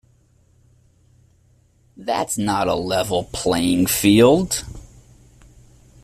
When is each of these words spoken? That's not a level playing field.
That's 1.95 2.35
not 2.35 2.67
a 2.67 2.73
level 2.73 3.25
playing 3.31 3.85
field. 3.85 4.63